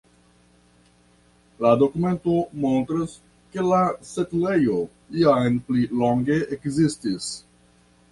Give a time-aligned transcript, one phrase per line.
[1.65, 3.13] La dokumento montras,
[3.55, 3.81] ke la
[4.13, 4.79] setlejo
[5.19, 7.29] jam pli longe ekzistis.